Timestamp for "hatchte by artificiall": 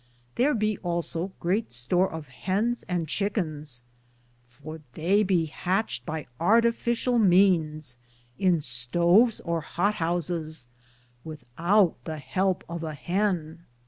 5.55-7.21